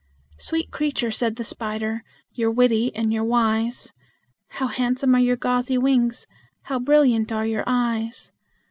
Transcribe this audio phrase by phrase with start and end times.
[0.39, 2.01] "Sweet creature!" said the spider,
[2.33, 3.93] "you're witty and you're wise;
[4.47, 6.25] How handsome are your gauzy wings;
[6.63, 8.31] how brilliant are your eyes!